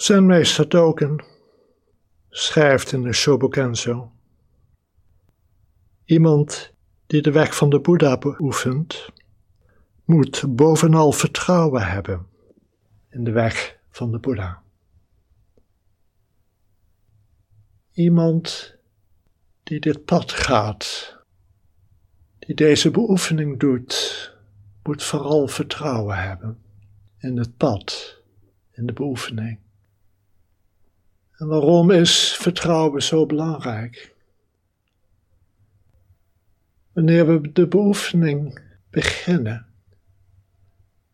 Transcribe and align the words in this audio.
Zenmeester 0.00 0.68
Dogen 0.68 1.24
schrijft 2.28 2.92
in 2.92 3.02
de 3.02 3.12
Shobogenzo. 3.12 4.12
Iemand 6.04 6.72
die 7.06 7.22
de 7.22 7.30
weg 7.30 7.56
van 7.56 7.70
de 7.70 7.80
Boeddha 7.80 8.18
beoefent, 8.18 9.08
moet 10.04 10.56
bovenal 10.56 11.12
vertrouwen 11.12 11.86
hebben 11.86 12.26
in 13.08 13.24
de 13.24 13.30
weg 13.30 13.78
van 13.90 14.10
de 14.10 14.18
Boeddha. 14.18 14.62
Iemand 17.92 18.74
die 19.62 19.80
dit 19.80 20.04
pad 20.04 20.32
gaat, 20.32 21.16
die 22.38 22.54
deze 22.54 22.90
beoefening 22.90 23.58
doet, 23.58 24.36
moet 24.82 25.02
vooral 25.02 25.48
vertrouwen 25.48 26.16
hebben 26.16 26.62
in 27.18 27.36
het 27.38 27.56
pad, 27.56 28.16
in 28.70 28.86
de 28.86 28.92
beoefening. 28.92 29.66
En 31.38 31.46
waarom 31.46 31.90
is 31.90 32.36
vertrouwen 32.36 33.02
zo 33.02 33.26
belangrijk? 33.26 34.14
Wanneer 36.92 37.26
we 37.26 37.52
de 37.52 37.68
beoefening 37.68 38.60
beginnen, 38.90 39.66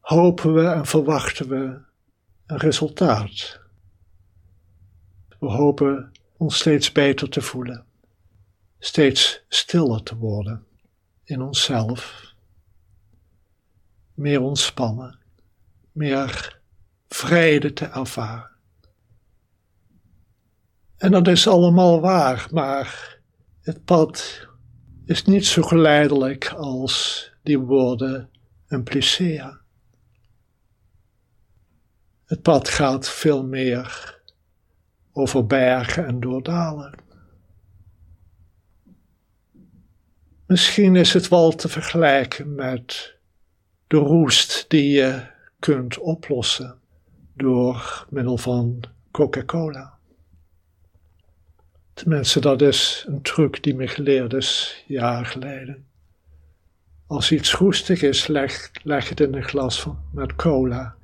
hopen 0.00 0.54
we 0.54 0.66
en 0.66 0.86
verwachten 0.86 1.48
we 1.48 1.80
een 2.46 2.56
resultaat. 2.56 3.60
We 5.38 5.46
hopen 5.46 6.12
ons 6.36 6.56
steeds 6.58 6.92
beter 6.92 7.28
te 7.28 7.40
voelen, 7.40 7.84
steeds 8.78 9.44
stiller 9.48 10.02
te 10.02 10.16
worden 10.16 10.66
in 11.24 11.42
onszelf, 11.42 12.32
meer 14.14 14.40
ontspannen, 14.40 15.18
meer 15.92 16.60
vrede 17.08 17.72
te 17.72 17.84
ervaren. 17.84 18.55
En 20.96 21.10
dat 21.10 21.28
is 21.28 21.48
allemaal 21.48 22.00
waar, 22.00 22.48
maar 22.50 23.18
het 23.60 23.84
pad 23.84 24.46
is 25.04 25.24
niet 25.24 25.46
zo 25.46 25.62
geleidelijk 25.62 26.48
als 26.48 27.30
die 27.42 27.58
woorden 27.58 28.30
impliceren. 28.68 29.60
Het 32.24 32.42
pad 32.42 32.68
gaat 32.68 33.08
veel 33.08 33.44
meer 33.44 34.20
over 35.12 35.46
bergen 35.46 36.06
en 36.06 36.20
doordalen. 36.20 36.94
Misschien 40.46 40.96
is 40.96 41.12
het 41.12 41.28
wel 41.28 41.54
te 41.54 41.68
vergelijken 41.68 42.54
met 42.54 43.14
de 43.86 43.96
roest 43.96 44.64
die 44.68 44.90
je 44.90 45.26
kunt 45.58 45.98
oplossen 45.98 46.78
door 47.34 48.06
middel 48.10 48.36
van 48.36 48.80
Coca-Cola. 49.10 49.95
Tenminste, 51.96 52.40
dat 52.40 52.62
is 52.62 53.04
een 53.08 53.22
truc 53.22 53.62
die 53.62 53.74
me 53.74 53.88
geleerd 53.88 54.32
is 54.32 54.82
jaren 54.86 55.26
geleden. 55.26 55.86
Als 57.06 57.32
iets 57.32 57.54
roestig 57.54 58.02
is, 58.02 58.26
leg, 58.26 59.08
het 59.08 59.20
in 59.20 59.34
een 59.34 59.42
glas 59.42 59.86
met 60.12 60.34
cola. 60.34 60.96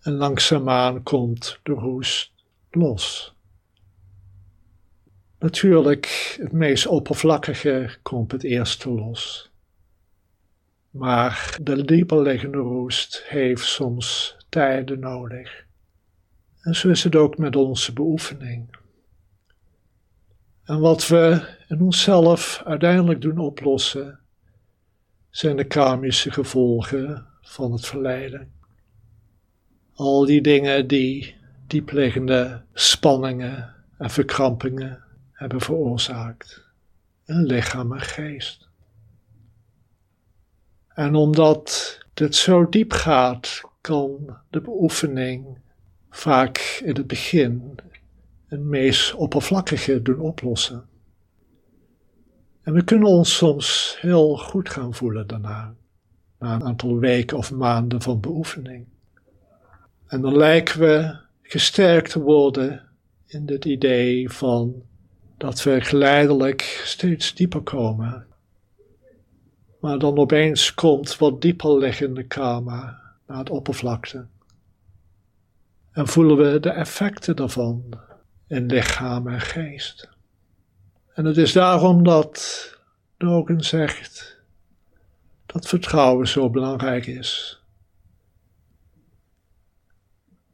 En 0.00 0.12
langzaamaan 0.12 1.02
komt 1.02 1.58
de 1.62 1.72
roest 1.72 2.32
los. 2.70 3.34
Natuurlijk, 5.38 6.36
het 6.40 6.52
meest 6.52 6.86
oppervlakkige 6.86 7.96
komt 8.02 8.32
het 8.32 8.44
eerste 8.44 8.90
los. 8.90 9.50
Maar 10.90 11.58
de 11.62 11.84
dieperliggende 11.84 12.58
roest 12.58 13.22
heeft 13.26 13.64
soms 13.64 14.36
tijden 14.48 14.98
nodig. 14.98 15.64
En 16.60 16.74
zo 16.74 16.88
is 16.88 17.04
het 17.04 17.16
ook 17.16 17.38
met 17.38 17.56
onze 17.56 17.92
beoefening. 17.92 18.80
En 20.64 20.80
wat 20.80 21.08
we 21.08 21.56
in 21.68 21.80
onszelf 21.80 22.62
uiteindelijk 22.64 23.20
doen 23.20 23.38
oplossen, 23.38 24.18
zijn 25.30 25.56
de 25.56 25.64
karmische 25.64 26.30
gevolgen 26.30 27.26
van 27.40 27.72
het 27.72 27.86
verleden. 27.86 28.52
Al 29.94 30.24
die 30.24 30.40
dingen 30.40 30.86
die 30.86 31.34
diepliggende 31.66 32.62
spanningen 32.72 33.74
en 33.98 34.10
verkrampingen 34.10 35.02
hebben 35.32 35.60
veroorzaakt 35.60 36.64
in 37.24 37.42
lichaam 37.42 37.92
en 37.92 38.00
geest. 38.00 38.68
En 40.88 41.14
omdat 41.14 41.98
dit 42.14 42.34
zo 42.34 42.68
diep 42.68 42.92
gaat, 42.92 43.60
kan 43.80 44.36
de 44.50 44.60
beoefening 44.60 45.58
vaak 46.10 46.80
in 46.84 46.96
het 46.96 47.06
begin 47.06 47.74
een 48.52 48.68
meest 48.68 49.14
oppervlakkige 49.14 50.02
doen 50.02 50.20
oplossen. 50.20 50.84
En 52.62 52.72
we 52.72 52.84
kunnen 52.84 53.08
ons 53.08 53.36
soms 53.36 53.96
heel 54.00 54.36
goed 54.36 54.68
gaan 54.68 54.94
voelen 54.94 55.26
daarna, 55.26 55.74
na 56.38 56.54
een 56.54 56.64
aantal 56.64 56.98
weken 56.98 57.36
of 57.36 57.52
maanden 57.52 58.02
van 58.02 58.20
beoefening. 58.20 58.86
En 60.06 60.20
dan 60.20 60.36
lijken 60.36 60.80
we 60.80 61.16
gesterkt 61.42 62.10
te 62.10 62.20
worden 62.20 62.88
in 63.26 63.42
het 63.46 63.64
idee 63.64 64.30
van 64.30 64.82
dat 65.36 65.62
we 65.62 65.80
geleidelijk 65.80 66.82
steeds 66.84 67.34
dieper 67.34 67.62
komen. 67.62 68.26
Maar 69.80 69.98
dan 69.98 70.18
opeens 70.18 70.74
komt 70.74 71.16
wat 71.16 71.40
dieper 71.40 71.78
liggende 71.78 72.26
karma 72.26 73.00
naar 73.26 73.38
het 73.38 73.50
oppervlakte. 73.50 74.26
En 75.92 76.06
voelen 76.06 76.36
we 76.36 76.60
de 76.60 76.70
effecten 76.70 77.36
daarvan 77.36 77.84
in 78.52 78.66
lichaam 78.66 79.28
en 79.28 79.40
geest. 79.40 80.08
En 81.14 81.24
het 81.24 81.36
is 81.36 81.52
daarom 81.52 82.04
dat 82.04 82.70
Dogen 83.16 83.60
zegt 83.64 84.40
dat 85.46 85.68
vertrouwen 85.68 86.28
zo 86.28 86.50
belangrijk 86.50 87.06
is. 87.06 87.62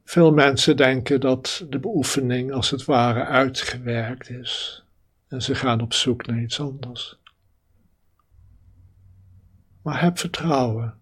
Veel 0.03 0.31
mensen 0.31 0.77
denken 0.77 1.19
dat 1.19 1.65
de 1.69 1.79
beoefening 1.79 2.51
als 2.51 2.69
het 2.69 2.85
ware 2.85 3.25
uitgewerkt 3.25 4.29
is 4.29 4.83
en 5.27 5.41
ze 5.41 5.55
gaan 5.55 5.81
op 5.81 5.93
zoek 5.93 6.25
naar 6.25 6.39
iets 6.41 6.59
anders. 6.59 7.17
Maar 9.81 10.01
heb 10.01 10.19
vertrouwen. 10.19 10.97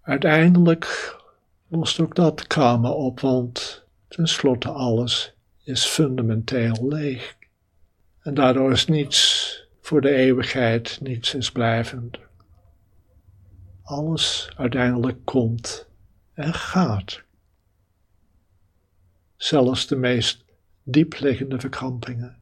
Uiteindelijk 0.00 1.16
lost 1.68 2.00
ook 2.00 2.14
dat 2.14 2.46
karma 2.46 2.90
op, 2.90 3.20
want 3.20 3.86
Ten 4.08 4.26
slotte 4.26 4.68
alles 4.68 5.32
is 5.62 5.84
fundamenteel 5.84 6.88
leeg. 6.88 7.36
En 8.22 8.34
daardoor 8.34 8.72
is 8.72 8.86
niets 8.86 9.62
voor 9.80 10.00
de 10.00 10.14
eeuwigheid, 10.14 10.98
niets 11.02 11.34
is 11.34 11.52
blijvend. 11.52 12.18
Alles 13.82 14.50
uiteindelijk 14.56 15.24
komt 15.24 15.88
en 16.34 16.54
gaat. 16.54 17.22
Zelfs 19.36 19.86
de 19.86 19.96
meest 19.96 20.44
diepliggende 20.82 21.60
verkrampingen 21.60 22.38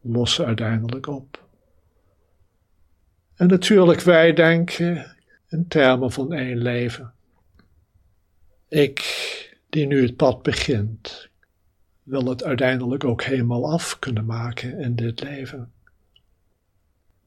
lossen 0.00 0.46
uiteindelijk 0.46 1.06
op. 1.06 1.48
En 3.34 3.46
natuurlijk, 3.46 4.00
wij 4.00 4.32
denken 4.32 5.16
in 5.48 5.68
termen 5.68 6.12
van 6.12 6.32
één 6.32 6.58
leven. 6.58 7.12
Ik 8.68 9.00
die 9.76 9.86
nu 9.86 10.02
het 10.02 10.16
pad 10.16 10.42
begint, 10.42 11.28
wil 12.02 12.24
het 12.24 12.44
uiteindelijk 12.44 13.04
ook 13.04 13.22
helemaal 13.22 13.72
af 13.72 13.98
kunnen 13.98 14.24
maken 14.24 14.78
in 14.78 14.96
dit 14.96 15.22
leven. 15.22 15.72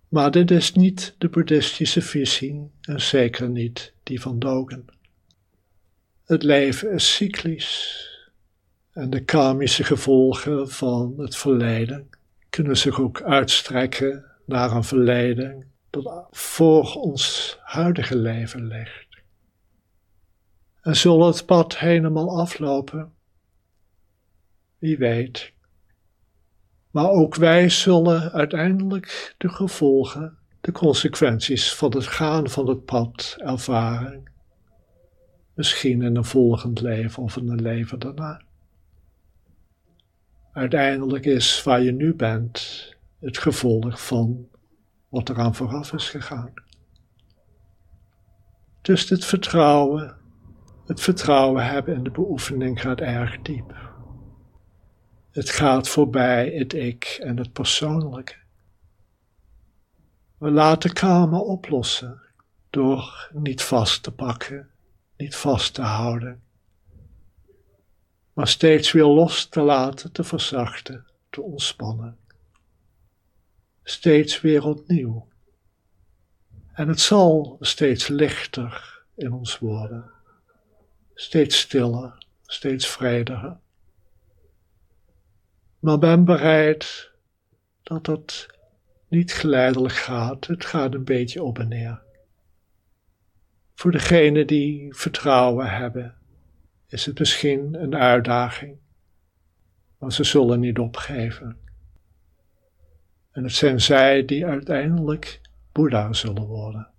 Maar 0.08 0.32
dit 0.32 0.52
is 0.52 0.74
niet 0.74 1.16
de 1.18 1.30
boeddhistische 1.30 2.02
visie 2.02 2.72
en 2.82 3.02
zeker 3.02 3.50
niet 3.50 3.94
die 4.04 4.22
van 4.22 4.40
Dogen. 4.40 4.86
Het 6.26 6.44
leven 6.44 6.92
is 6.92 7.16
cyclisch 7.16 8.08
en 8.92 9.10
de 9.10 9.24
karmische 9.24 9.84
gevolgen 9.84 10.70
van 10.70 11.14
het 11.18 11.36
verleden 11.36 12.10
kunnen 12.50 12.78
zich 12.78 13.00
ook 13.00 13.22
uitstrekken 13.22 14.26
naar 14.46 14.72
een 14.72 14.84
verleden 14.84 15.72
dat 15.90 16.28
voor 16.32 16.94
ons 16.94 17.58
huidige 17.62 18.16
leven 18.16 18.68
ligt. 18.68 19.09
En 20.82 20.96
zal 20.96 21.26
het 21.28 21.46
pad 21.46 21.78
helemaal 21.78 22.40
aflopen? 22.40 23.14
Wie 24.78 24.98
weet. 24.98 25.54
Maar 26.92 27.10
ook 27.10 27.36
wij 27.36 27.70
zullen 27.70 28.32
uiteindelijk 28.32 29.36
de 29.38 29.50
gevolgen, 29.50 30.38
de 30.62 30.72
consequenties 30.72 31.76
van 31.76 31.96
het 31.96 32.08
gaan 32.08 32.50
van 32.50 32.70
het 32.70 32.86
pad 32.86 33.36
ervaren. 33.38 34.24
Misschien 35.54 36.02
in 36.02 36.16
een 36.16 36.26
volgend 36.26 36.82
leven 36.82 37.24
of 37.24 37.38
in 37.38 37.50
een 37.50 37.62
leven 37.62 38.00
daarna. 38.00 38.42
Uiteindelijk 40.52 41.26
is 41.26 41.64
waar 41.64 41.82
je 41.82 41.92
nu 41.92 42.16
bent 42.16 42.88
het 43.20 43.38
gevolg 43.38 44.06
van 44.06 44.48
wat 45.10 45.30
eraan 45.30 45.56
vooraf 45.56 45.94
is 45.94 46.10
gegaan. 46.10 46.54
Dus 48.82 49.08
dit 49.08 49.26
vertrouwen 49.26 50.19
Het 50.90 51.02
vertrouwen 51.02 51.66
hebben 51.66 51.96
in 51.96 52.04
de 52.04 52.12
beoefening 52.12 52.82
gaat 52.82 53.00
erg 53.00 53.42
diep. 53.42 53.76
Het 55.32 55.50
gaat 55.50 55.90
voorbij 55.90 56.50
het 56.50 56.74
ik 56.74 57.20
en 57.22 57.38
het 57.38 57.54
persoonlijke. 57.54 58.36
We 60.38 60.52
laten 60.52 60.94
karma 60.94 61.38
oplossen 61.38 62.22
door 62.70 63.30
niet 63.34 63.62
vast 63.62 64.04
te 64.04 64.12
pakken, 64.12 64.70
niet 65.18 65.36
vast 65.36 65.74
te 65.74 65.82
houden, 65.82 66.42
maar 68.34 68.48
steeds 68.48 68.92
weer 68.92 69.06
los 69.06 69.46
te 69.46 69.62
laten, 69.62 70.12
te 70.12 70.24
verzachten, 70.24 71.06
te 71.30 71.42
ontspannen. 71.42 72.18
Steeds 73.84 74.42
weer 74.42 74.66
opnieuw. 74.66 75.28
En 76.74 76.88
het 76.88 77.00
zal 77.00 77.58
steeds 77.60 78.08
lichter 78.08 79.04
in 79.16 79.34
ons 79.34 79.60
worden, 79.60 80.18
steeds 81.20 81.60
stiller, 81.60 82.18
steeds 82.46 82.88
vrediger. 82.88 83.58
Maar 85.80 85.98
ben 85.98 86.26
bereid 86.26 87.12
dat 87.84 88.06
het 88.06 88.48
niet 89.08 89.34
geleidelijk 89.34 89.94
gaat, 89.94 90.48
het 90.48 90.66
gaat 90.66 90.94
een 90.94 91.04
beetje 91.04 91.44
op 91.44 91.60
en 91.60 91.68
neer. 91.68 92.02
Voor 93.76 93.92
degenen 93.92 94.48
die 94.48 94.96
vertrouwen 94.96 95.70
hebben, 95.70 96.18
is 96.88 97.06
het 97.06 97.20
misschien 97.20 97.82
een 97.82 97.96
uitdaging, 97.96 98.78
maar 99.98 100.14
ze 100.14 100.24
zullen 100.24 100.60
niet 100.60 100.80
opgeven. 100.80 101.58
En 103.32 103.44
het 103.44 103.54
zijn 103.54 103.82
zij 103.82 104.26
die 104.26 104.46
uiteindelijk 104.46 105.42
Boeddha 105.72 106.14
zullen 106.14 106.46
worden. 106.46 106.92